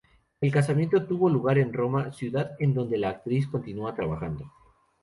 El 0.41 0.51
casamiento 0.51 1.05
tuvo 1.05 1.29
lugar 1.29 1.59
en 1.59 1.73
Roma, 1.73 2.11
ciudad 2.11 2.53
en 2.57 2.73
donde 2.73 2.97
la 2.97 3.09
actriz 3.09 3.47
continúa 3.47 3.93
trabajando. 3.93 4.51